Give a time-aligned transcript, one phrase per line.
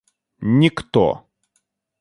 [0.61, 1.05] никто